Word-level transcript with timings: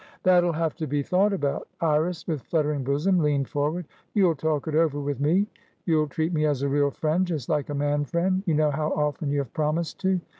"That'll 0.23 0.53
have 0.53 0.73
to 0.77 0.87
be 0.87 1.03
thought 1.03 1.31
about." 1.31 1.67
Iris, 1.79 2.25
with 2.27 2.41
fluttering 2.41 2.83
bosom, 2.83 3.19
leaned 3.19 3.49
forward. 3.49 3.85
"You'll 4.15 4.33
talk 4.33 4.67
it 4.67 4.73
over 4.73 4.99
with 4.99 5.19
me? 5.19 5.45
You'll 5.85 6.07
treat 6.07 6.33
me 6.33 6.43
as 6.47 6.63
a 6.63 6.69
real 6.69 6.89
friendjust 6.89 7.49
like 7.49 7.69
a 7.69 7.75
man 7.75 8.05
friend? 8.05 8.41
You 8.47 8.55
know 8.55 8.71
how 8.71 8.89
often 8.93 9.29
you 9.29 9.37
have 9.37 9.53
promised 9.53 9.99
to." 9.99 10.19